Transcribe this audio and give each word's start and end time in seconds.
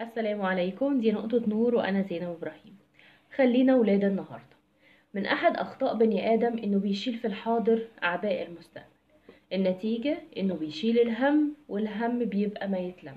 السلام 0.00 0.42
عليكم 0.42 1.00
دي 1.00 1.12
نقطة 1.12 1.42
نور 1.48 1.74
وأنا 1.74 2.02
زينب 2.02 2.28
إبراهيم. 2.28 2.76
خلينا 3.36 3.76
ولاد 3.76 4.04
النهاردة. 4.04 4.56
من 5.14 5.26
أحد 5.26 5.56
أخطاء 5.56 5.94
بني 5.94 6.34
آدم 6.34 6.58
إنه 6.58 6.78
بيشيل 6.78 7.14
في 7.14 7.26
الحاضر 7.26 7.86
أعباء 8.02 8.42
المستقبل. 8.46 8.86
النتيجة 9.52 10.18
إنه 10.36 10.54
بيشيل 10.54 10.98
الهم 10.98 11.54
والهم 11.68 12.24
بيبقى 12.24 12.68
ما 12.68 12.78
يتلم. 12.78 13.16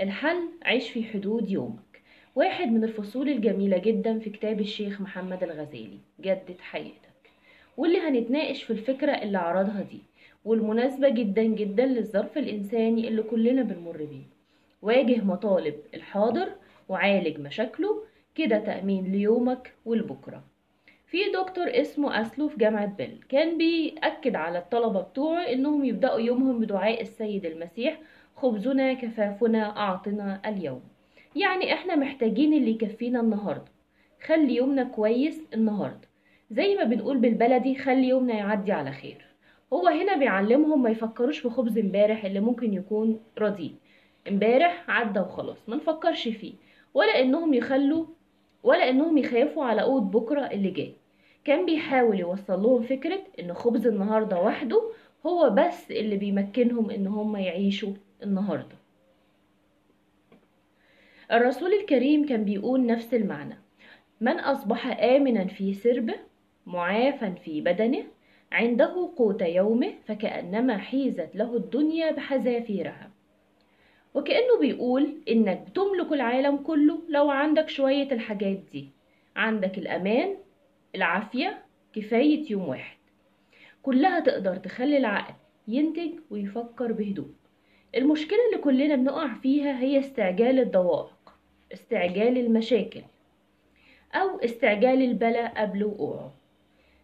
الحل 0.00 0.48
عيش 0.62 0.90
في 0.90 1.04
حدود 1.04 1.50
يومك. 1.50 2.02
واحد 2.34 2.68
من 2.68 2.84
الفصول 2.84 3.28
الجميلة 3.28 3.78
جدا 3.78 4.18
في 4.18 4.30
كتاب 4.30 4.60
الشيخ 4.60 5.00
محمد 5.00 5.42
الغزالي 5.42 5.98
جدد 6.20 6.56
حياتك. 6.60 7.30
واللي 7.76 7.98
هنتناقش 7.98 8.62
في 8.62 8.70
الفكرة 8.72 9.12
اللي 9.12 9.38
عرضها 9.38 9.82
دي 9.82 9.98
والمناسبة 10.44 11.08
جدا 11.08 11.42
جدا 11.42 11.86
للظرف 11.86 12.38
الإنساني 12.38 13.08
اللي 13.08 13.22
كلنا 13.22 13.62
بنمر 13.62 13.96
بيه. 13.96 14.34
واجه 14.84 15.24
مطالب 15.24 15.74
الحاضر 15.94 16.48
وعالج 16.88 17.40
مشاكله 17.40 18.02
كده 18.34 18.58
تأمين 18.58 19.12
ليومك 19.12 19.72
ولبكرة. 19.84 20.44
في 21.06 21.18
دكتور 21.34 21.66
اسمه 21.68 22.20
أسلو 22.20 22.48
في 22.48 22.56
جامعة 22.56 22.86
بيل 22.86 23.24
كان 23.28 23.58
بيأكد 23.58 24.36
على 24.36 24.58
الطلبة 24.58 25.00
بتوعه 25.00 25.42
إنهم 25.42 25.84
يبدأوا 25.84 26.20
يومهم 26.20 26.60
بدعاء 26.60 27.02
السيد 27.02 27.46
المسيح 27.46 28.00
خبزنا 28.36 28.92
كفافنا 28.92 29.76
أعطنا 29.76 30.42
اليوم. 30.46 30.82
يعني 31.36 31.72
إحنا 31.72 31.96
محتاجين 31.96 32.52
اللي 32.52 32.70
يكفينا 32.70 33.20
النهاردة. 33.20 33.72
خلي 34.26 34.56
يومنا 34.56 34.84
كويس 34.84 35.42
النهاردة. 35.54 36.08
زي 36.50 36.74
ما 36.74 36.84
بنقول 36.84 37.18
بالبلدي 37.18 37.74
خلي 37.74 38.08
يومنا 38.08 38.34
يعدي 38.34 38.72
على 38.72 38.92
خير. 38.92 39.26
هو 39.72 39.88
هنا 39.88 40.16
بيعلمهم 40.16 40.82
ما 40.82 40.90
يفكروش 40.90 41.38
في 41.38 41.50
خبز 41.50 41.78
امبارح 41.78 42.24
اللي 42.24 42.40
ممكن 42.40 42.74
يكون 42.74 43.20
رديء 43.38 43.74
امبارح 44.28 44.84
عدى 44.90 45.20
وخلاص 45.20 45.68
ما 45.68 45.76
نفكرش 45.76 46.28
فيه. 46.28 46.52
ولا 46.94 47.20
إنهم 47.20 47.54
يخلوا 47.54 48.06
ولا 48.62 48.90
إنهم 48.90 49.18
يخافوا 49.18 49.64
على 49.64 49.82
قوت 49.82 50.02
بكرة 50.02 50.40
اللي 50.40 50.70
جاي. 50.70 50.92
كان 51.44 51.66
بيحاول 51.66 52.20
يوصل 52.20 52.62
لهم 52.62 52.82
فكرة 52.82 53.20
إن 53.40 53.54
خبز 53.54 53.86
النهاردة 53.86 54.40
وحده 54.40 54.82
هو 55.26 55.50
بس 55.50 55.90
اللي 55.90 56.16
بيمكنهم 56.16 56.90
إن 56.90 57.06
هم 57.06 57.36
يعيشوا 57.36 57.92
النهاردة. 58.22 58.76
الرسول 61.32 61.72
الكريم 61.72 62.26
كان 62.26 62.44
بيقول 62.44 62.86
نفس 62.86 63.14
المعنى. 63.14 63.58
من 64.20 64.38
أصبح 64.40 65.02
آمنا 65.02 65.44
في 65.44 65.74
سربه 65.74 66.14
معافا 66.66 67.30
في 67.30 67.60
بدنه 67.60 68.04
عنده 68.52 69.12
قوت 69.16 69.42
يومه 69.42 69.94
فكأنما 70.06 70.78
حيزت 70.78 71.30
له 71.36 71.56
الدنيا 71.56 72.10
بحذافيرها. 72.12 73.10
وكأنه 74.14 74.58
بيقول 74.60 75.14
إنك 75.28 75.58
بتملك 75.70 76.12
العالم 76.12 76.56
كله 76.56 76.98
لو 77.08 77.30
عندك 77.30 77.68
شوية 77.68 78.12
الحاجات 78.12 78.58
دي. 78.72 78.88
عندك 79.36 79.78
الأمان 79.78 80.36
العافية 80.94 81.58
كفاية 81.94 82.50
يوم 82.50 82.68
واحد. 82.68 82.96
كلها 83.82 84.20
تقدر 84.20 84.56
تخلي 84.56 84.96
العقل 84.96 85.34
ينتج 85.68 86.10
ويفكر 86.30 86.92
بهدوء. 86.92 87.30
المشكلة 87.96 88.38
اللي 88.50 88.62
كلنا 88.62 88.96
بنقع 88.96 89.34
فيها 89.34 89.80
هي 89.80 89.98
استعجال 89.98 90.60
الضوائق 90.60 91.32
استعجال 91.72 92.38
المشاكل 92.38 93.02
أو 94.14 94.38
استعجال 94.38 95.02
البلاء 95.02 95.54
قبل 95.62 95.84
وقوعه. 95.84 96.34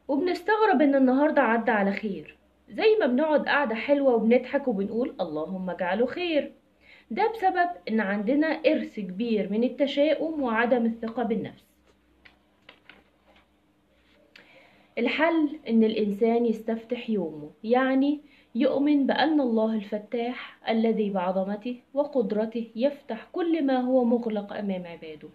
وبنستغرب 0.09 0.83
إن 0.83 0.95
النهاردة 0.95 1.43
عدى 1.43 1.71
على 1.71 1.93
خير. 1.93 2.37
زي 2.71 2.97
ما 3.01 3.07
بنقعد 3.07 3.49
قعدة 3.49 3.75
حلوة 3.75 4.15
وبنضحك 4.15 4.69
وبنقول 4.69 5.15
اللهم 5.21 5.71
اجعله 5.71 6.07
خير. 6.07 6.53
ده 7.11 7.33
بسبب 7.35 7.71
إن 7.89 8.01
عندنا 8.01 8.47
إرث 8.47 9.01
كبير 9.01 9.53
من 9.53 9.65
التشاؤم 9.65 10.43
وعدم 10.43 10.87
الثقة 10.87 11.23
بالنفس. 11.23 11.65
الحل 14.99 15.59
إن 15.69 15.85
الإنسان 15.85 16.47
يستفتح 16.47 17.11
يومه 17.11 17.51
يعني 17.65 18.21
يؤمن 18.55 19.07
بأن 19.07 19.41
الله 19.41 19.75
الفتاح 19.75 20.69
الذي 20.69 21.11
بعظمته 21.11 21.77
وقدرته 21.95 22.67
يفتح 22.77 23.29
كل 23.33 23.65
ما 23.67 23.81
هو 23.81 24.05
مغلق 24.05 24.53
أمام 24.53 24.87
عباده 24.87 25.29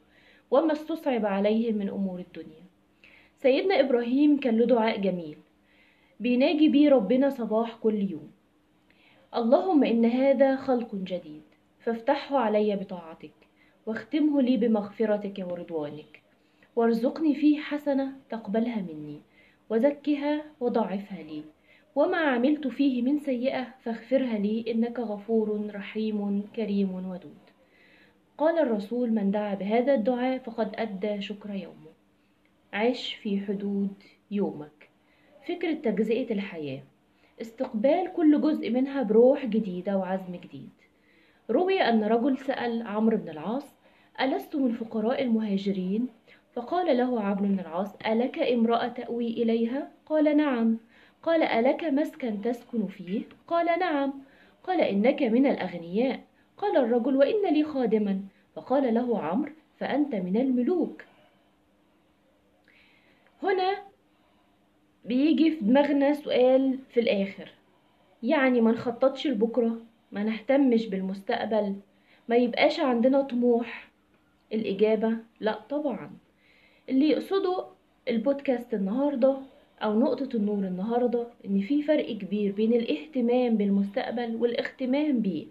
وما 0.51 0.71
استصعب 0.71 1.25
عليهم 1.25 1.75
من 1.75 1.89
أمور 1.89 2.19
الدنيا. 2.19 2.63
سيدنا 3.37 3.79
إبراهيم 3.79 4.39
كان 4.39 4.57
له 4.57 4.65
دعاء 4.65 5.01
جميل 5.01 5.37
بيناجي 6.19 6.69
بيه 6.69 6.89
ربنا 6.89 7.29
صباح 7.29 7.75
كل 7.75 8.11
يوم. 8.11 8.31
اللهم 9.35 9.83
إن 9.83 10.05
هذا 10.05 10.55
خلق 10.55 10.95
جديد. 10.95 11.54
فافتحه 11.85 12.37
علي 12.37 12.75
بطاعتك 12.75 13.31
واختمه 13.85 14.41
لي 14.41 14.57
بمغفرتك 14.57 15.45
ورضوانك. 15.51 16.21
وارزقني 16.75 17.35
فيه 17.35 17.59
حسنة 17.59 18.11
تقبلها 18.29 18.81
مني 18.81 19.21
وزكها 19.69 20.45
وضاعفها 20.59 21.23
لي. 21.23 21.43
وما 21.95 22.17
عملت 22.17 22.67
فيه 22.67 23.01
من 23.01 23.19
سيئة 23.19 23.67
فاغفرها 23.83 24.37
لي 24.37 24.65
إنك 24.67 24.99
غفور 24.99 25.71
رحيم 25.75 26.41
كريم 26.55 26.95
ودود. 26.95 27.37
قال 28.37 28.59
الرسول 28.59 29.11
من 29.11 29.31
دعا 29.31 29.55
بهذا 29.55 29.93
الدعاء 29.93 30.37
فقد 30.37 30.75
أدى 30.75 31.21
شكر 31.21 31.53
يومه. 31.53 31.91
عش 32.73 33.13
في 33.13 33.39
حدود 33.39 33.93
يومك. 34.31 34.89
فكرة 35.47 35.73
تجزئة 35.73 36.33
الحياة. 36.33 36.81
استقبال 37.41 38.13
كل 38.15 38.41
جزء 38.41 38.69
منها 38.69 39.03
بروح 39.03 39.45
جديدة 39.45 39.97
وعزم 39.97 40.35
جديد. 40.35 40.69
روي 41.49 41.81
أن 41.81 42.03
رجل 42.03 42.37
سأل 42.37 42.87
عمرو 42.87 43.17
بن 43.17 43.29
العاص 43.29 43.75
ألست 44.21 44.55
من 44.55 44.71
فقراء 44.71 45.23
المهاجرين؟ 45.23 46.07
فقال 46.53 46.97
له 46.97 47.21
عمرو 47.21 47.47
بن 47.47 47.59
العاص 47.59 47.95
ألك 48.05 48.39
امرأة 48.39 48.87
تأوي 48.87 49.27
إليها؟ 49.27 49.91
قال 50.05 50.37
نعم. 50.37 50.77
قال 51.23 51.43
ألك 51.43 51.83
مسكن 51.83 52.41
تسكن 52.41 52.87
فيه؟ 52.87 53.21
قال 53.47 53.79
نعم. 53.79 54.13
قال 54.63 54.81
إنك 54.81 55.23
من 55.23 55.45
الأغنياء. 55.45 56.19
قال 56.57 56.77
الرجل 56.77 57.15
وإن 57.15 57.53
لي 57.53 57.63
خادما. 57.63 58.21
فقال 58.55 58.93
له 58.93 59.19
عمرو 59.19 59.51
فأنت 59.79 60.15
من 60.15 60.37
الملوك. 60.37 61.03
هنا 63.43 63.77
بيجي 65.05 65.51
في 65.51 65.65
دماغنا 65.65 66.13
سؤال 66.13 66.79
في 66.89 66.99
الآخر. 66.99 67.51
يعني 68.23 68.61
ما 68.61 68.71
نخططش 68.71 69.27
لبكرة؟ 69.27 69.81
ما 70.15 70.23
نهتمش 70.23 70.85
بالمستقبل 70.87 71.75
ما 72.29 72.35
يبقاش 72.35 72.79
عندنا 72.79 73.21
طموح. 73.21 73.89
الإجابة 74.53 75.17
لا 75.39 75.59
طبعا. 75.69 76.11
اللي 76.89 77.09
يقصده 77.09 77.65
البودكاست 78.09 78.73
النهاردة 78.73 79.37
أو 79.81 79.99
نقطة 79.99 80.29
النور 80.35 80.63
النهاردة 80.63 81.27
إن 81.45 81.61
في 81.61 81.81
فرق 81.83 82.17
كبير 82.17 82.51
بين 82.51 82.73
الاهتمام 82.73 83.57
بالمستقبل 83.57 84.35
والاهتمام 84.35 85.19
بيه. 85.19 85.45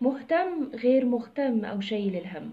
مهتم 0.00 0.70
غير 0.74 1.04
مهتم 1.04 1.64
أو 1.64 1.80
شايل 1.80 2.16
الهم. 2.16 2.50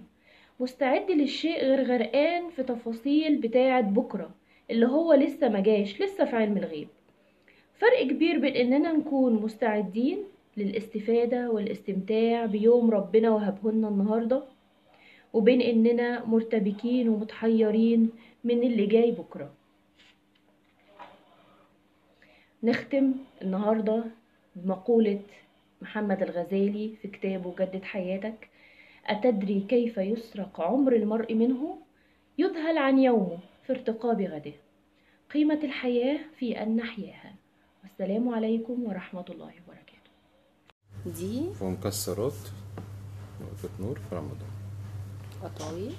مستعد 0.60 1.12
للشيء 1.12 1.64
غير 1.64 1.84
غرقان 1.84 2.50
في 2.50 2.64
تفاصيل 2.64 3.36
بتاعة 3.36 3.82
بكرة 3.82 4.30
اللي 4.72 4.86
هو 4.88 5.14
لسه 5.14 5.50
مجاش 5.50 6.02
لسه 6.02 6.26
في 6.26 6.36
علم 6.36 6.58
الغيب. 6.58 6.88
فرق 7.80 8.04
كبير 8.08 8.40
بين 8.40 8.56
إننا 8.56 8.92
نكون 8.92 9.34
مستعدين 9.34 10.18
للاستفادة 10.58 11.52
والاستمتاع 11.52 12.46
بيوم 12.46 12.92
ربنا 12.92 13.30
وهبهولنا 13.30 13.88
النهاردة. 13.88 14.44
وبين 15.34 15.62
إننا 15.62 16.26
مرتبكين 16.26 17.10
ومتحيرين 17.10 18.10
من 18.44 18.64
اللي 18.64 18.86
جاي 18.86 19.12
بكرة. 19.12 19.54
نختم 22.64 23.14
النهاردة 23.42 24.04
بمقولة 24.56 25.20
محمد 25.82 26.22
الغزالي 26.22 26.96
في 27.02 27.08
كتابه 27.08 27.56
جدد 27.60 27.84
حياتك 27.84 28.50
أتدري 29.06 29.60
كيف 29.70 29.98
يسرق 29.98 30.62
عمر 30.62 30.96
المرء 30.96 31.34
منه؟ 31.34 31.78
يذهل 32.38 32.78
عن 32.78 33.00
يومه 33.00 33.38
في 33.64 33.74
ارتقاب 33.74 34.22
غده. 34.22 34.54
قيمة 35.34 35.60
الحياة 35.64 36.20
في 36.40 36.64
أن 36.64 36.76
نحياها. 36.76 37.36
والسلام 37.84 38.30
عليكم 38.30 38.84
ورحمة 38.84 39.26
الله 39.30 39.52
وبركاته. 39.66 39.87
دي. 41.16 41.46
ومكسرات 41.62 42.34
نقطة 43.42 43.70
نور 43.80 44.00
في 44.10 44.16
رمضان. 44.16 44.52
قطايف 45.44 45.96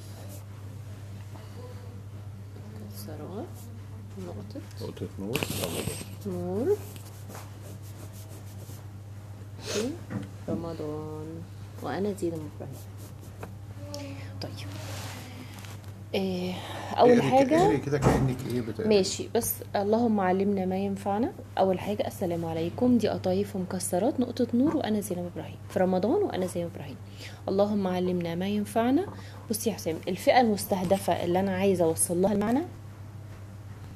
مكسرات 2.90 3.46
نقطة 4.26 4.60
نقطة 4.82 5.08
نور 5.18 5.38
في 5.38 5.64
رمضان. 5.64 5.96
نور 6.26 6.76
في 9.62 9.90
رمضان. 10.48 11.42
وأنا 11.82 12.12
زينب 12.12 12.50
إبراهيم. 12.56 12.76
طيب. 14.42 14.68
إيه 16.14 16.52
أول 16.98 17.10
اقري- 17.18 17.22
حاجة 17.30 17.64
اقري 17.66 17.78
كده 17.78 17.98
كأنك 17.98 18.36
إيه 18.52 18.60
بتقري 18.60 18.88
ماشي 18.88 19.28
بس 19.34 19.54
اللهم 19.76 20.20
علمنا 20.20 20.66
ما 20.66 20.76
ينفعنا. 20.76 21.32
أول 21.58 21.78
حاجة 21.78 22.06
السلام 22.06 22.44
عليكم. 22.44 22.98
دي 22.98 23.08
قطايف 23.08 23.56
ومكسرات 23.56 24.20
نقطة 24.20 24.46
نور 24.54 24.76
وأنا 24.76 25.00
زينب 25.00 25.30
إبراهيم. 25.34 25.56
في 25.70 25.78
رمضان 25.78 26.22
وأنا 26.22 26.46
زينب 26.46 26.70
إبراهيم. 26.74 26.96
اللهم 27.48 27.86
علمنا 27.86 28.34
ما 28.34 28.48
ينفعنا. 28.48 29.06
بصي 29.50 29.70
يا 29.70 29.74
حسام 29.74 29.96
الفئة 30.08 30.40
المستهدفة 30.40 31.24
اللي 31.24 31.40
أنا 31.40 31.56
عايزة 31.56 31.84
أوصل 31.84 32.22
لها 32.22 32.32
المعنى 32.32 32.60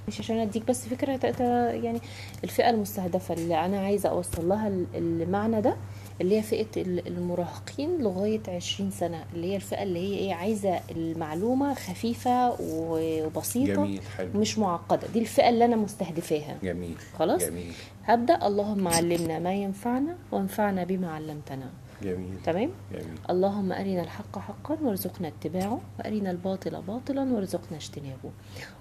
مش 0.08 0.20
عشان 0.20 0.36
أديك 0.38 0.66
بس 0.68 0.88
فكرة 0.88 1.26
يعني 1.70 2.00
الفئة 2.44 2.70
المستهدفة 2.70 3.34
اللي 3.34 3.64
أنا 3.64 3.80
عايزة 3.80 4.08
أوصل 4.08 4.48
لها 4.48 4.68
ال- 4.68 4.86
المعنى 4.94 5.60
ده 5.60 5.76
اللي 6.20 6.36
هي 6.38 6.42
فئة 6.42 6.82
ال- 6.82 7.06
المراهقين 7.08 7.98
لغاية 8.02 8.40
20 8.48 8.90
سنة 8.90 9.24
اللي 9.34 9.46
هي 9.52 9.56
الفئة 9.56 9.82
اللي 9.82 9.98
هي 9.98 10.18
إيه 10.18 10.34
عايزة 10.34 10.80
المعلومة 10.90 11.74
خفيفة 11.74 12.56
وبسيطة 12.60 13.72
جميل 13.74 14.02
حلو. 14.16 14.40
مش 14.40 14.58
معقدة. 14.58 15.08
دي 15.08 15.18
الفئة 15.18 15.48
اللي 15.48 15.64
أنا 15.64 15.76
مستهدفاها. 15.76 16.56
جميل 16.62 16.96
خلاص؟ 17.18 17.40
جميل. 17.44 17.72
هبدأ. 18.04 18.46
اللهم 18.46 18.88
علمنا 18.88 19.38
ما 19.38 19.54
ينفعنا 19.54 20.16
وانفعنا 20.32 20.84
بما 20.84 21.10
علمتنا. 21.10 21.70
جميل 22.02 22.42
تمام؟ 22.44 22.70
جميل. 22.92 23.18
اللهم 23.30 23.72
أرنا 23.72 24.02
الحق 24.02 24.38
حقا 24.38 24.78
وارزقنا 24.82 25.28
اتباعه 25.28 25.80
وأرنا 25.98 26.30
الباطل 26.30 26.82
باطلا 26.82 27.32
وارزقنا 27.34 27.76
اجتنابه. 27.76 28.30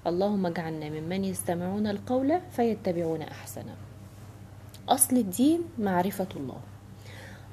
اللهم 0.07 0.45
اجعلنا 0.45 0.89
ممن 0.89 1.25
يستمعون 1.25 1.87
القول 1.87 2.39
فيتبعون 2.51 3.21
أحسنه. 3.21 3.75
أصل 4.89 5.17
الدين 5.17 5.61
معرفة 5.79 6.27
الله. 6.35 6.57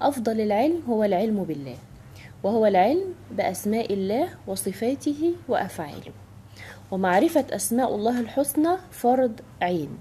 أفضل 0.02 0.40
العلم 0.40 0.82
هو 0.88 1.04
العلم 1.04 1.44
بالله 1.44 1.76
وهو 2.42 2.66
العلم 2.66 3.14
بأسماء 3.30 3.92
الله 3.94 4.28
وصفاته 4.46 5.34
وأفعاله. 5.48 6.12
ومعرفة 6.90 7.44
أسماء 7.50 7.94
الله 7.94 8.20
الحسنى 8.20 8.76
فرض 8.90 9.40
عين. 9.62 9.98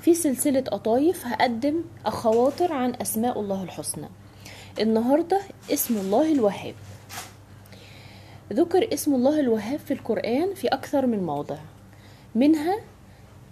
في 0.00 0.14
سلسلة 0.14 0.60
قطايف 0.60 1.26
هقدم 1.26 1.82
أخواطر 2.06 2.72
عن 2.72 2.94
أسماء 3.02 3.40
الله 3.40 3.62
الحسنى. 3.62 4.08
النهاردة 4.80 5.40
اسم 5.72 5.96
الله 5.96 6.32
الوهاب. 6.32 6.74
ذكر 8.52 8.94
اسم 8.94 9.14
الله 9.14 9.40
الوهاب 9.40 9.78
في 9.78 9.94
القرآن 9.94 10.54
في 10.54 10.68
أكثر 10.68 11.06
من 11.06 11.26
موضع. 11.26 11.56
منها 12.34 12.76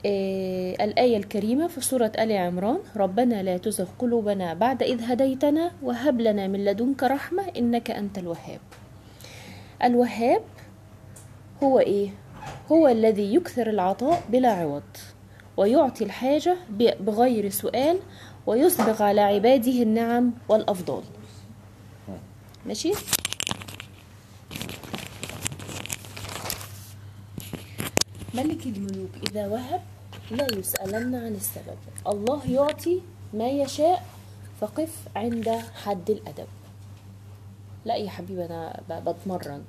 الآية 0.06 1.16
الكريمة 1.16 1.66
في 1.66 1.80
سورة 1.80 2.12
آل 2.18 2.32
عمران 2.32 2.78
ربنا 2.96 3.42
لا 3.42 3.56
تزغ 3.56 3.88
قلوبنا 3.98 4.54
بعد 4.54 4.82
إذ 4.82 5.02
هديتنا 5.02 5.70
وهب 5.82 6.20
لنا 6.20 6.46
من 6.46 6.64
لدنك 6.64 7.02
رحمة 7.02 7.42
إنك 7.56 7.90
أنت 7.90 8.18
الوهاب 8.18 8.60
الوهاب 9.84 10.42
هو 11.62 11.78
إيه؟ 11.78 12.10
هو 12.72 12.88
الذي 12.88 13.34
يكثر 13.34 13.70
العطاء 13.70 14.22
بلا 14.28 14.52
عوض 14.52 14.82
ويعطي 15.56 16.04
الحاجة 16.04 16.56
بغير 17.00 17.48
سؤال 17.48 17.98
ويسبغ 18.46 19.02
على 19.02 19.20
عباده 19.20 19.82
النعم 19.82 20.32
والأفضال 20.48 21.02
ماشي؟ 22.66 22.92
ملك 28.34 28.66
الملوك 28.66 29.10
إذا 29.30 29.46
وهب 29.46 29.82
لا 30.30 30.46
يسألن 30.58 31.14
عن 31.14 31.34
السبب. 31.34 31.78
الله 32.06 32.50
يعطي 32.50 33.00
ما 33.34 33.48
يشاء 33.48 34.06
فقف 34.60 35.08
عند 35.16 35.48
حد 35.84 36.10
الأدب. 36.10 36.46
لا 37.84 37.96
يا 37.96 38.10
حبيبي 38.10 38.44
أنا 38.44 38.80
بتمرن. 38.90 39.62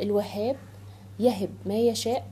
الوهاب 0.00 0.56
يهب 1.20 1.48
ما 1.66 1.78
يشاء 1.78 2.26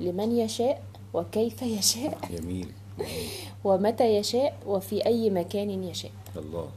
لمن 0.00 0.36
يشاء 0.36 0.82
وكيف 1.14 1.62
يشاء. 1.62 2.18
جميل. 2.30 2.72
ومتى 3.64 4.16
يشاء 4.16 4.56
وفي 4.66 5.06
أي 5.06 5.30
مكان 5.30 5.70
يشاء. 5.84 6.12
الله 6.36 6.68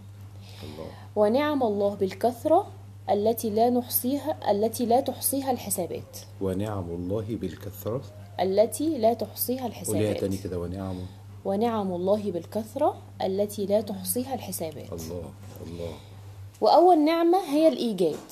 الله. 0.64 0.92
ونعم 1.16 1.64
الله 1.64 1.96
بالكثرة 1.96 2.68
التي 3.10 3.50
لا 3.50 3.70
نحصيها 3.70 4.52
التي 4.52 4.86
لا 4.86 5.02
تحصيها 5.02 5.52
الحسابات. 5.52 6.18
ونعم 6.42 6.90
الله 6.90 7.26
بالكثرة 7.42 8.02
التي 8.42 8.98
لا 8.98 9.14
تحصيها 9.14 9.58
قوليها 9.58 9.68
الحسابات 9.68 10.20
تاني 10.20 10.38
كده 10.38 10.60
ونعم. 10.60 10.96
ونعم 11.46 11.94
الله 11.94 12.32
بالكثرة 12.32 12.98
التي 13.22 13.66
لا 13.66 13.82
تحصيها 13.82 14.34
الحسابات. 14.34 14.94
الله 14.94 15.24
الله. 15.68 15.94
وأول 16.62 17.00
نعمة 17.00 17.38
هي 17.38 17.68
الإيجاد. 17.68 18.28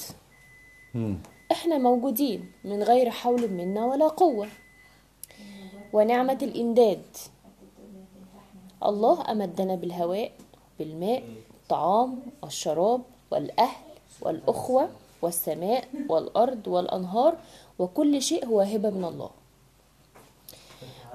مم. 0.93 1.17
إحنا 1.51 1.77
موجودين 1.77 2.51
من 2.63 2.83
غير 2.83 3.09
حول 3.09 3.51
منا 3.51 3.85
ولا 3.85 4.07
قوة. 4.07 4.47
ونعمة 5.93 6.39
الإمداد. 6.41 7.05
الله 8.83 9.31
أمدنا 9.31 9.75
بالهواء 9.75 10.31
بالماء 10.79 11.23
الطعام 11.63 12.19
والشراب 12.43 13.01
والأهل 13.31 13.83
والأخوة 14.21 14.89
والسماء 15.21 15.87
والأرض 16.09 16.67
والأنهار 16.67 17.37
وكل 17.79 18.21
شيء 18.21 18.45
هو 18.45 18.61
هبة 18.61 18.89
من 18.89 19.05
الله. 19.05 19.29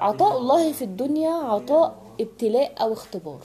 عطاء 0.03 0.39
الله 0.39 0.73
في 0.73 0.85
الدنيا 0.85 1.31
عطاء 1.31 2.03
ابتلاء 2.21 2.83
أو 2.83 2.93
اختبار. 2.93 3.41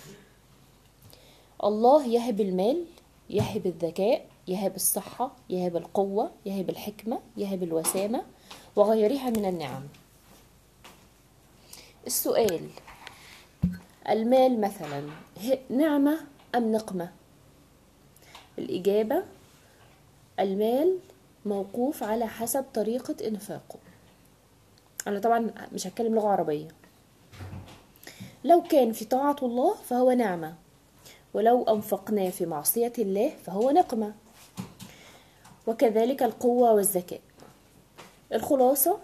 الله 1.64 2.06
يهب 2.06 2.42
المال 2.42 2.86
يهب 3.30 3.66
الذكاء 3.66 4.26
يهب 4.48 4.76
الصحة 4.76 5.32
يهب 5.50 5.78
القوة 5.78 6.32
يهب 6.46 6.70
الحكمة 6.70 7.20
يهب 7.38 7.64
الوسامة 7.64 8.22
وغيرها 8.76 9.30
من 9.30 9.46
النعم. 9.46 9.84
السؤال 12.08 12.70
المال 14.10 14.62
مثلا 14.62 15.10
نعمة 15.70 16.20
أم 16.56 16.72
نقمة؟ 16.72 17.12
الإجابة 18.60 19.24
المال 20.40 20.98
موقوف 21.46 22.04
على 22.04 22.28
حسب 22.28 22.66
طريقة 22.74 23.28
إنفاقه. 23.28 23.80
أنا 25.08 25.20
طبعا 25.20 25.52
مش 25.74 25.88
هتكلم 25.88 26.16
لغة 26.16 26.28
عربية. 26.28 26.68
لو 28.44 28.64
كان 28.64 28.92
في 28.92 29.06
طاعة 29.06 29.36
الله 29.44 29.74
فهو 29.76 30.12
نعمة 30.12 30.56
ولو 31.34 31.64
أنفقناه 31.64 32.30
في 32.30 32.46
معصية 32.46 32.94
الله 33.00 33.34
فهو 33.46 33.72
نقمة. 33.72 34.14
وكذلك 35.68 36.24
القوة 36.24 36.74
والذكاء. 36.74 37.22
الخلاصة 38.34 39.00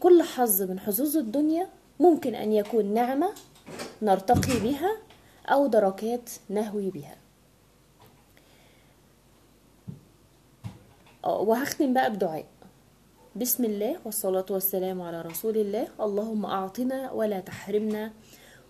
كل 0.00 0.22
حظ 0.22 0.62
من 0.62 0.80
حظوظ 0.80 1.16
الدنيا 1.16 1.68
ممكن 2.00 2.34
أن 2.34 2.52
يكون 2.52 2.94
نعمة 2.94 3.30
نرتقي 4.02 4.60
بها 4.60 4.96
أو 5.46 5.66
دركات 5.66 6.30
نهوي 6.48 6.90
بها. 6.90 7.16
آه، 11.24 11.40
وهختم 11.40 11.94
بقى 11.94 12.12
بدعاء. 12.12 12.44
بسم 13.38 13.64
الله 13.64 14.02
والصلاة 14.02 14.50
والسلام 14.50 14.98
على 14.98 15.22
رسول 15.22 15.54
الله. 15.54 15.94
اللهم 16.02 16.42
أعطنا 16.42 17.14
ولا 17.14 17.38
تحرمنا 17.38 18.10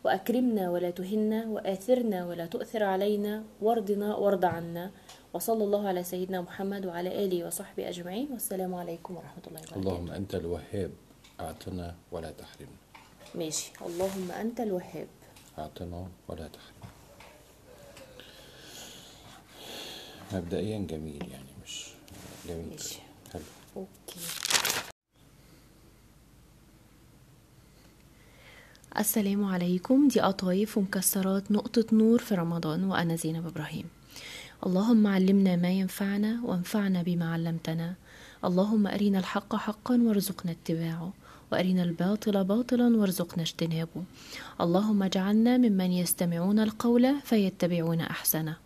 وأكرمنا 0.05 0.65
ولا 0.71 0.91
تهنا 0.93 1.49
وآثرنا 1.49 2.29
ولا 2.29 2.47
تؤثر 2.47 2.83
علينا 2.85 3.45
وارضنا 3.65 4.17
وارض 4.21 4.45
عنا. 4.45 4.91
وصلى 5.33 5.65
الله 5.65 5.89
على 5.89 6.05
سيدنا 6.05 6.45
محمد 6.45 6.85
وعلى 6.85 7.25
آله 7.25 7.49
وصحبه 7.49 7.89
أجمعين. 7.89 8.29
والسلام 8.37 8.69
عليكم 8.75 9.17
ورحمة 9.17 9.45
الله 9.49 9.61
وبركاته. 9.61 9.81
اللهم 9.81 10.09
أنت 10.11 10.33
الوهاب 10.35 10.93
أعطنا 11.41 11.95
ولا 12.13 12.31
تحرمنا. 12.31 12.81
ماشي. 13.35 13.73
اللهم 13.81 14.29
أنت 14.31 14.61
الوهاب. 14.61 15.09
أعطنا 15.59 16.01
ولا 16.29 16.47
تحرمنا. 16.53 16.93
مبدئيا 20.33 20.79
جميل 20.79 21.25
يعني 21.33 21.53
مش 21.65 21.97
جميل. 22.45 22.69
ماشي. 22.77 23.01
حلو. 23.33 23.49
أوكي. 23.77 24.38
السلام 28.99 29.45
عليكم. 29.45 30.09
دي 30.09 30.21
قطايف 30.21 30.79
ومكسرات 30.79 31.53
نقطة 31.53 31.85
نور 31.93 32.19
في 32.19 32.35
رمضان 32.35 32.85
وأنا 32.85 33.17
زينب 33.17 33.47
إبراهيم. 33.47 33.85
اللهم 34.67 35.07
علمنا 35.07 35.57
ما 35.57 35.71
ينفعنا 35.71 36.41
وانفعنا 36.45 37.03
بما 37.03 37.33
علمتنا. 37.33 37.95
اللهم 38.45 38.87
أرنا 38.87 39.19
الحق 39.19 39.57
حقا 39.57 40.03
وارزقنا 40.03 40.53
اتباعه 40.53 41.13
وأرنا 41.53 41.83
الباطل 41.83 42.45
باطلا 42.45 42.97
وارزقنا 42.97 43.43
اجتنابه. 43.43 44.03
اللهم 44.61 45.03
اجعلنا 45.03 45.57
ممن 45.57 45.93
يستمعون 45.93 46.59
القول 46.59 47.15
فيتبعون 47.25 48.01
أحسنه. 48.01 48.57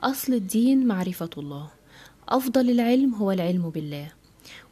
أصل 0.00 0.34
الدين 0.34 0.86
معرفة 0.86 1.30
الله. 1.38 1.70
أفضل 2.28 2.70
العلم 2.70 3.14
هو 3.14 3.32
العلم 3.32 3.70
بالله 3.70 4.08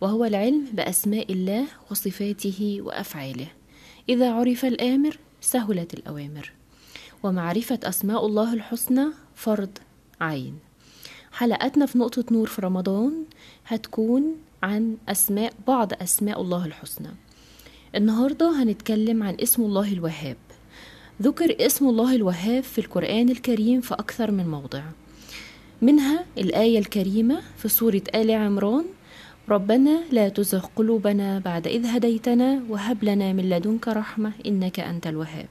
وهو 0.00 0.24
العلم 0.24 0.64
بأسماء 0.72 1.32
الله 1.32 1.64
وصفاته 1.90 2.78
وأفعاله. 2.80 3.63
إذا 4.08 4.32
عرف 4.32 4.64
الآمر 4.64 5.18
سهلت 5.40 5.94
الأوامر. 5.94 6.52
ومعرفة 7.22 7.78
أسماء 7.84 8.26
الله 8.26 8.54
الحسنى 8.54 9.06
فرض 9.34 9.78
عين. 10.20 10.58
حلقتنا 11.32 11.86
في 11.86 11.98
نقطة 11.98 12.24
نور 12.30 12.46
في 12.46 12.62
رمضان 12.62 13.24
هتكون 13.66 14.36
عن 14.62 14.96
أسماء 15.08 15.52
بعض 15.66 15.92
أسماء 16.02 16.40
الله 16.40 16.66
الحسنى. 16.66 17.10
النهاردة 17.94 18.62
هنتكلم 18.62 19.22
عن 19.22 19.36
اسم 19.42 19.62
الله 19.62 19.92
الوهاب. 19.92 20.36
ذكر 21.22 21.66
اسم 21.66 21.88
الله 21.88 22.14
الوهاب 22.14 22.62
في 22.62 22.78
القرآن 22.80 23.28
الكريم 23.28 23.80
في 23.80 23.94
أكثر 23.94 24.30
من 24.30 24.48
موضع. 24.48 24.82
منها 25.82 26.24
الآية 26.38 26.78
الكريمة 26.78 27.42
في 27.56 27.68
سورة 27.68 28.02
آل 28.14 28.30
عمران 28.30 28.84
ربنا 29.48 30.00
لا 30.10 30.28
تزغ 30.28 30.66
قلوبنا 30.76 31.38
بعد 31.38 31.66
إذ 31.66 31.86
هديتنا 31.86 32.62
وهب 32.68 33.04
لنا 33.04 33.32
من 33.32 33.50
لدنك 33.50 33.88
رحمة 33.88 34.32
إنك 34.46 34.80
أنت 34.80 35.06
الوهاب. 35.06 35.48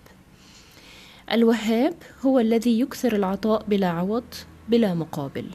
الوهاب 1.31 1.93
هو 2.25 2.39
الذي 2.39 2.79
يكثر 2.79 3.15
العطاء 3.15 3.63
بلا 3.67 3.87
عوض 3.87 4.23
بلا 4.69 4.93
مقابل 4.93 5.45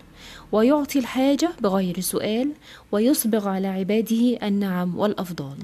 ويعطي 0.52 0.98
الحاجة 0.98 1.50
بغير 1.60 2.00
سؤال 2.00 2.52
ويسبغ 2.92 3.48
على 3.48 3.68
عباده 3.68 4.38
النعم 4.42 4.98
والأفضال. 4.98 5.58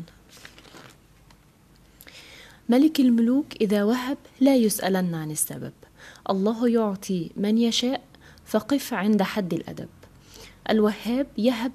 ملك 2.68 3.00
الملوك 3.00 3.46
إذا 3.60 3.84
وهب 3.84 4.18
لا 4.40 4.56
يسألن 4.56 5.14
عن 5.14 5.30
السبب. 5.30 5.72
الله 6.30 6.68
يعطي 6.68 7.30
من 7.36 7.58
يشاء 7.58 8.02
فقف 8.46 8.94
عند 8.94 9.22
حد 9.22 9.54
الأدب. 9.54 9.88
الوهاب 10.70 11.26
يهب 11.38 11.72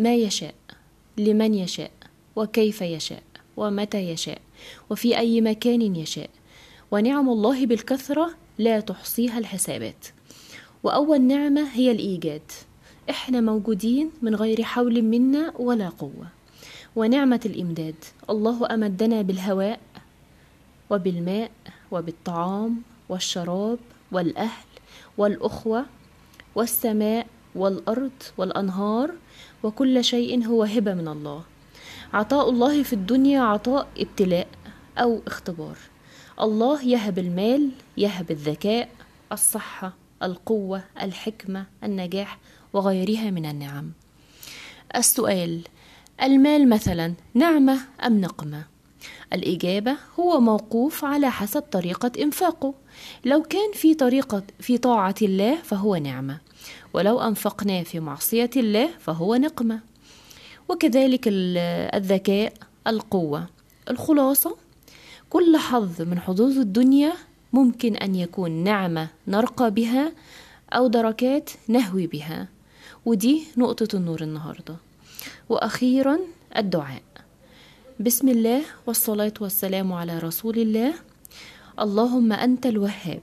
ما 0.00 0.14
يشاء 0.14 0.54
لمن 1.18 1.54
يشاء 1.54 1.90
وكيف 2.36 2.82
يشاء 2.82 3.22
ومتى 3.56 3.98
يشاء 3.98 4.40
وفي 4.90 5.18
أي 5.18 5.40
مكان 5.40 5.96
يشاء. 5.96 6.30
ونعم 6.90 7.28
الله 7.28 7.66
بالكثرة 7.66 8.30
لا 8.58 8.80
تحصيها 8.80 9.38
الحسابات. 9.38 10.06
وأول 10.82 11.20
نعمة 11.20 11.68
هي 11.72 11.90
الإيجاد. 11.90 12.52
إحنا 13.10 13.40
موجودين 13.40 14.10
من 14.22 14.34
غير 14.34 14.62
حول 14.62 15.02
منا 15.02 15.52
ولا 15.58 15.88
قوة. 15.88 16.28
ونعمة 16.96 17.40
الإمداد. 17.46 17.94
الله 18.30 18.74
أمدنا 18.74 19.22
بالهواء 19.22 19.80
وبالماء 20.90 21.50
وبالطعام 21.90 22.82
والشراب 23.08 23.78
والأهل 24.12 24.66
والأخوة 25.18 25.86
والسماء 26.54 27.26
والأرض 27.54 28.22
والأنهار 28.38 29.10
وكل 29.62 30.04
شيء 30.04 30.46
هو 30.46 30.64
هبة 30.64 30.94
من 30.94 31.08
الله. 31.08 31.42
عطاء 32.12 32.50
الله 32.50 32.82
في 32.82 32.92
الدنيا 32.92 33.40
عطاء 33.40 33.88
ابتلاء 33.98 34.48
أو 34.98 35.20
اختبار. 35.26 35.76
الله 36.40 36.84
يهب 36.84 37.18
المال 37.18 37.70
يهب 37.96 38.30
الذكاء 38.30 38.88
الصحة 39.32 39.92
القوة 40.22 40.82
الحكمة 41.02 41.66
النجاح 41.84 42.38
وغيرها 42.72 43.30
من 43.30 43.46
النعم. 43.46 43.92
السؤال 44.96 45.60
المال 46.22 46.68
مثلا 46.68 47.14
نعمة 47.34 47.78
أم 48.06 48.20
نقمة؟ 48.20 48.64
الإجابة 49.32 49.96
هو 50.20 50.40
موقوف 50.40 51.04
على 51.04 51.30
حسب 51.30 51.62
طريقة 51.62 52.12
إنفاقه. 52.18 52.74
لو 53.24 53.42
كان 53.42 53.72
في 53.72 53.94
طريقة 53.94 54.42
في 54.60 54.78
طاعة 54.78 55.14
الله 55.22 55.56
فهو 55.56 55.96
نعمة. 55.96 56.38
ولو 56.92 57.20
أنفقناه 57.20 57.82
في 57.82 58.00
معصية 58.00 58.50
الله 58.56 58.90
فهو 58.98 59.36
نقمة. 59.36 59.80
وكذلك 60.68 61.24
الذكاء 61.94 62.52
القوة 62.86 63.46
الخلاصة. 63.90 64.56
كل 65.30 65.56
حظ 65.56 66.02
من 66.02 66.18
حظوظ 66.18 66.58
الدنيا 66.58 67.12
ممكن 67.52 67.96
أن 67.96 68.14
يكون 68.14 68.50
نعمة 68.50 69.08
نرقى 69.28 69.70
بها 69.70 70.12
أو 70.72 70.86
دركات 70.86 71.50
نهوي 71.68 72.06
بها. 72.06 72.48
ودي 73.06 73.44
نقطة 73.56 73.96
النور 73.96 74.20
النهاردة. 74.22 74.76
وأخيرا 75.48 76.18
الدعاء. 76.56 77.02
بسم 78.00 78.28
الله 78.28 78.62
والصلاة 78.86 79.34
والسلام 79.40 79.92
على 79.92 80.18
رسول 80.18 80.58
الله. 80.58 80.94
اللهم 81.80 82.32
أنت 82.32 82.66
الوهاب. 82.66 83.22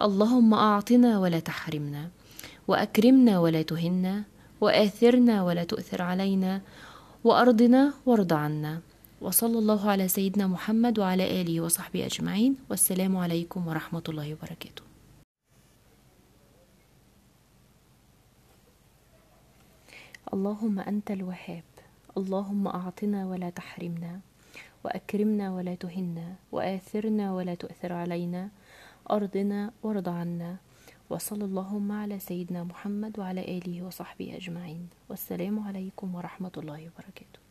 اللهم 0.00 0.54
أعطنا 0.54 1.18
ولا 1.18 1.38
تحرمنا. 1.38 2.10
وأكرمنا 2.68 3.40
ولا 3.40 3.62
تهنا 3.62 4.24
وآثرنا 4.60 5.42
ولا 5.42 5.64
تؤثر 5.64 6.02
علينا 6.02 6.60
وأرضنا 7.24 7.94
وارض 8.06 8.32
عنا. 8.32 8.80
وصلى 9.22 9.58
الله 9.58 9.90
على 9.90 10.08
سيدنا 10.08 10.46
محمد 10.46 10.98
وعلى 10.98 11.40
آله 11.40 11.60
وصحبه 11.60 12.06
أجمعين. 12.06 12.56
والسلام 12.70 13.16
عليكم 13.16 13.60
ورحمة 13.68 14.02
الله 14.08 14.34
وبركاته. 14.34 14.82
اللهم 20.34 20.78
أنت 20.80 21.10
الوهاب. 21.10 21.68
اللهم 22.18 22.64
أعطنا 22.68 23.20
ولا 23.30 23.50
تحرمنا. 23.50 24.20
وأكرمنا 24.84 25.54
ولا 25.54 25.74
تهنا. 25.74 26.26
وآثرنا 26.52 27.34
ولا 27.34 27.54
تؤثر 27.54 27.92
علينا. 27.92 28.48
أرضنا 29.10 29.70
وارض 29.82 30.08
عنا. 30.08 30.56
وصلى 31.10 31.44
اللهم 31.44 31.92
على 31.92 32.18
سيدنا 32.18 32.64
محمد 32.64 33.18
وعلى 33.18 33.58
آله 33.58 33.82
وصحبه 33.82 34.36
أجمعين. 34.36 34.88
والسلام 35.08 35.60
عليكم 35.60 36.14
ورحمة 36.14 36.52
الله 36.56 36.80
وبركاته. 36.88 37.41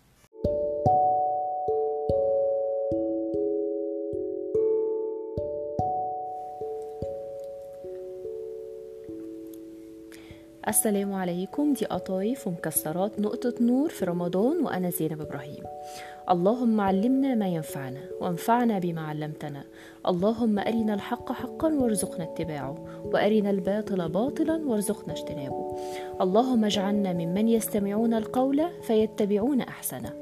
السلام 10.71 11.13
عليكم. 11.13 11.73
دي 11.73 11.85
قطايف 11.85 12.47
ومكسرات 12.47 13.19
نقطة 13.19 13.53
نور 13.61 13.89
في 13.89 14.05
رمضان 14.05 14.63
وأنا 14.63 14.89
زينب 14.89 15.21
إبراهيم. 15.21 15.63
اللهم 16.29 16.81
علمنا 16.81 17.35
ما 17.35 17.47
ينفعنا 17.47 17.99
وانفعنا 18.21 18.79
بما 18.79 19.01
علمتنا. 19.01 19.63
اللهم 20.07 20.59
أرنا 20.59 20.93
الحق 20.93 21.31
حقا 21.31 21.73
وارزقنا 21.73 22.23
اتباعه. 22.23 22.75
وأرنا 23.05 23.49
الباطل 23.49 24.09
باطلا 24.09 24.55
وارزقنا 24.65 25.13
اجتنابه. 25.13 25.77
اللهم 26.21 26.65
اجعلنا 26.65 27.13
ممن 27.13 27.47
يستمعون 27.47 28.13
القول 28.13 28.61
فيتبعون 28.81 29.61
أحسنه. 29.61 30.13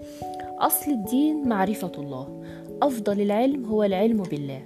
أصل 0.59 0.91
الدين 0.91 1.47
معرفة 1.47 1.91
الله. 1.97 2.43
أفضل 2.81 3.21
العلم 3.21 3.65
هو 3.65 3.83
العلم 3.83 4.23
بالله. 4.23 4.63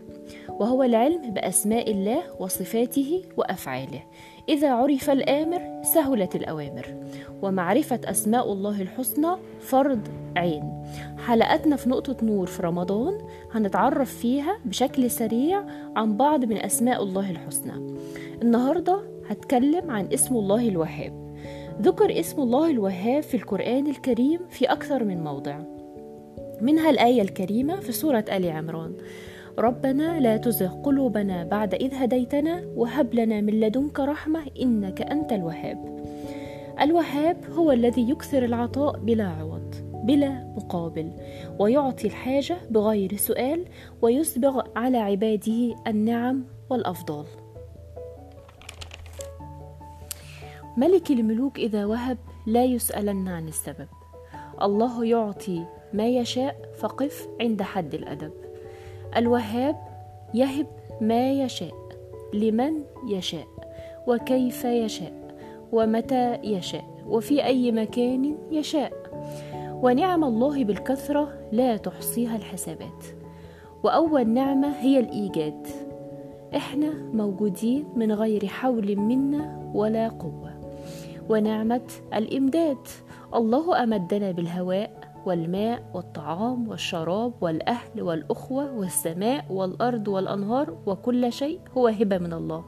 وهو 0.50 0.84
العلم 0.84 1.34
بأسماء 1.34 1.92
الله 1.92 2.22
وصفاته 2.40 3.22
وأفعاله. 3.38 4.04
إذا 4.50 4.72
عرف 4.74 5.10
الآمر 5.10 5.82
سهلت 5.84 6.36
الأوامر. 6.36 6.96
ومعرفة 7.42 8.00
أسماء 8.06 8.54
الله 8.54 8.82
الحسنى 8.82 9.36
فرض 9.60 10.00
عين. 10.38 10.84
حلقتنا 11.18 11.76
في 11.76 11.90
نقطة 11.90 12.26
نور 12.26 12.48
في 12.48 12.64
رمضان 12.64 13.18
هنتعرف 13.52 14.18
فيها 14.18 14.58
بشكل 14.66 15.12
سريع 15.12 15.64
عن 15.96 16.18
بعض 16.18 16.46
من 16.46 16.58
أسماء 16.58 17.04
الله 17.04 17.32
الحسنى. 17.32 17.98
النهاردة 18.42 19.02
هتكلم 19.30 19.92
عن 19.92 20.08
اسم 20.14 20.36
الله 20.36 20.70
الوهاب. 20.70 21.36
ذكر 21.82 22.20
اسم 22.20 22.42
الله 22.42 22.70
الوهاب 22.70 23.24
في 23.24 23.38
القرآن 23.38 23.88
الكريم 23.88 24.40
في 24.50 24.66
أكثر 24.66 25.04
من 25.04 25.24
موضع. 25.24 25.60
منها 26.62 26.90
الآية 26.90 27.22
الكريمة 27.22 27.76
في 27.76 27.92
سورة 27.92 28.26
آل 28.32 28.50
عمران. 28.50 28.94
ربنا 29.60 30.20
لا 30.20 30.38
تزغ 30.38 30.82
قلوبنا 30.82 31.44
بعد 31.44 31.74
إذ 31.74 31.94
هديتنا 31.94 32.64
وهب 32.76 33.14
لنا 33.14 33.42
من 33.42 33.60
لدنك 33.60 34.00
رحمة 34.00 34.46
إنك 34.62 35.02
أنت 35.02 35.34
الوهاب. 35.34 36.04
الوهاب 36.82 37.46
هو 37.52 37.72
الذي 37.72 38.10
يكثر 38.10 38.46
العطاء 38.46 39.00
بلا 39.00 39.28
عوض 39.28 39.76
بلا 39.94 40.54
مقابل 40.58 41.12
ويعطي 41.60 42.08
الحاجة 42.08 42.58
بغير 42.70 43.16
سؤال 43.16 43.66
ويسبغ 44.02 44.62
على 44.76 44.98
عباده 44.98 45.76
النعم 45.88 46.44
والأفضال. 46.70 47.26
ملك 50.78 51.12
الملوك 51.12 51.60
إذا 51.60 51.86
وهب 51.86 52.18
لا 52.48 52.64
يسألن 52.64 53.28
عن 53.28 53.48
السبب. 53.48 53.88
الله 54.62 55.06
يعطي 55.06 55.66
ما 55.94 56.08
يشاء 56.08 56.56
فقف 56.78 57.28
عند 57.42 57.62
حد 57.62 57.94
الأدب. 57.94 58.43
الوهاب 59.18 59.76
يهب 60.34 60.68
ما 61.02 61.32
يشاء 61.32 61.74
لمن 62.34 62.84
يشاء 63.08 63.48
وكيف 64.08 64.66
يشاء 64.66 65.14
ومتى 65.72 66.36
يشاء 66.44 66.86
وفي 67.08 67.46
أي 67.46 67.72
مكان 67.72 68.38
يشاء. 68.52 68.94
ونعم 69.84 70.24
الله 70.24 70.64
بالكثرة 70.64 71.34
لا 71.52 71.78
تحصيها 71.78 72.36
الحسابات. 72.36 73.04
وأول 73.84 74.30
نعمة 74.30 74.68
هي 74.80 75.00
الإيجاد. 75.00 75.68
إحنا 76.56 76.94
موجودين 77.14 77.86
من 77.96 78.12
غير 78.12 78.48
حول 78.48 78.96
منا 78.96 79.72
ولا 79.74 80.08
قوة. 80.08 80.54
ونعمة 81.30 81.88
الإمداد. 82.14 82.88
الله 83.36 83.84
أمدنا 83.84 84.32
بالهواء 84.32 85.03
والماء 85.26 85.84
والطعام 85.94 86.68
والشراب 86.68 87.34
والأهل 87.42 88.02
والأخوة 88.02 88.72
والسماء 88.72 89.46
والأرض 89.50 90.08
والأنهار 90.08 90.78
وكل 90.86 91.34
شيء 91.34 91.60
هو 91.78 91.88
هبة 91.88 92.18
من 92.18 92.34
الله. 92.34 92.64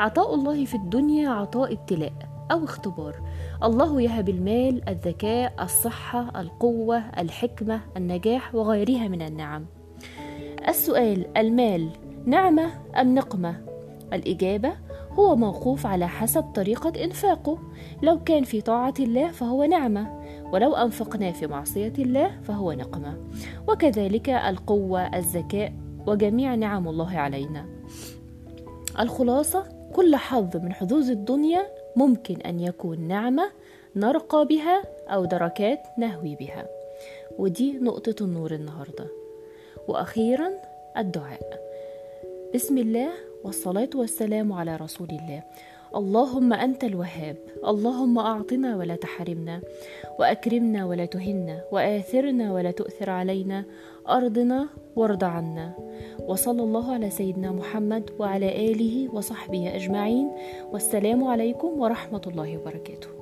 عطاء 0.00 0.34
الله 0.34 0.64
في 0.64 0.74
الدنيا 0.74 1.30
عطاء 1.30 1.72
ابتلاء 1.72 2.12
أو 2.50 2.64
اختبار. 2.64 3.14
الله 3.62 4.00
يهب 4.00 4.28
المال 4.28 4.88
الذكاء 4.88 5.54
الصحة 5.60 6.40
القوة 6.40 6.98
الحكمة 6.98 7.80
النجاح 7.96 8.54
وغيرها 8.54 9.08
من 9.08 9.22
النعم. 9.22 9.66
السؤال 10.68 11.36
المال 11.36 11.88
نعمة 12.26 12.70
أم 13.00 13.14
نقمة؟ 13.14 13.66
الإجابة 14.12 14.72
هو 15.12 15.36
موقوف 15.36 15.86
على 15.86 16.08
حسب 16.08 16.42
طريقة 16.42 17.04
إنفاقه. 17.04 17.58
لو 18.02 18.22
كان 18.24 18.44
في 18.44 18.60
طاعة 18.60 18.94
الله 19.00 19.30
فهو 19.30 19.64
نعمة. 19.64 20.25
ولو 20.52 20.74
أنفقناه 20.74 21.30
في 21.30 21.46
معصية 21.46 21.92
الله 21.98 22.40
فهو 22.42 22.72
نقمة. 22.72 23.16
وكذلك 23.68 24.28
القوة 24.28 25.16
الذكاء 25.16 25.72
وجميع 26.06 26.54
نعم 26.54 26.88
الله 26.88 27.18
علينا. 27.18 27.66
الخلاصة 29.00 29.66
كل 29.92 30.16
حظ 30.16 30.56
من 30.56 30.72
حظوظ 30.72 31.10
الدنيا 31.10 31.66
ممكن 31.96 32.36
أن 32.40 32.60
يكون 32.60 33.00
نعمة 33.00 33.50
نرقى 33.96 34.46
بها 34.46 34.82
أو 35.08 35.24
دركات 35.24 35.82
نهوي 35.98 36.36
بها. 36.36 36.66
ودي 37.38 37.78
نقطة 37.78 38.24
النور 38.24 38.54
النهاردة. 38.54 39.06
وأخيرا 39.88 40.50
الدعاء. 40.96 41.66
بسم 42.54 42.78
الله 42.78 43.08
والصلاة 43.44 43.90
والسلام 43.94 44.52
على 44.52 44.76
رسول 44.76 45.08
الله. 45.08 45.42
اللهم 45.96 46.52
أنت 46.52 46.84
الوهاب. 46.84 47.36
اللهم 47.66 48.18
أعطنا 48.18 48.76
ولا 48.76 48.96
تحرمنا 48.96 49.60
وأكرمنا 50.18 50.86
ولا 50.86 51.04
تهنا 51.04 51.64
وآثرنا 51.72 52.52
ولا 52.52 52.70
تؤثر 52.70 53.10
علينا. 53.10 53.64
أرضنا 54.08 54.68
وارض 54.96 55.24
عنا. 55.24 55.72
وصلى 56.28 56.62
الله 56.62 56.92
على 56.92 57.10
سيدنا 57.10 57.52
محمد 57.52 58.10
وعلى 58.18 58.72
آله 58.72 59.14
وصحبه 59.14 59.76
أجمعين. 59.76 60.28
والسلام 60.72 61.24
عليكم 61.24 61.80
ورحمة 61.80 62.22
الله 62.26 62.58
وبركاته. 62.58 63.15